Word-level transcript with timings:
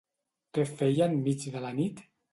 Què 0.57 0.65
feia 0.79 1.09
en 1.11 1.15
mig 1.27 1.45
de 1.57 1.65
la 1.67 1.75
nit? 1.83 2.07